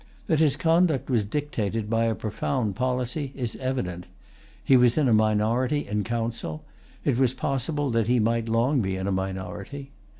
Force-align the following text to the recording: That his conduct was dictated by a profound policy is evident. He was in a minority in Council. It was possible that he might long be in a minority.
That 0.25 0.39
his 0.39 0.55
conduct 0.55 1.11
was 1.11 1.23
dictated 1.25 1.87
by 1.87 2.05
a 2.05 2.15
profound 2.15 2.75
policy 2.75 3.33
is 3.35 3.55
evident. 3.57 4.07
He 4.63 4.75
was 4.75 4.97
in 4.97 5.07
a 5.07 5.13
minority 5.13 5.87
in 5.87 6.03
Council. 6.03 6.65
It 7.05 7.19
was 7.19 7.35
possible 7.35 7.91
that 7.91 8.07
he 8.07 8.19
might 8.19 8.49
long 8.49 8.81
be 8.81 8.95
in 8.95 9.05
a 9.05 9.11
minority. 9.11 9.91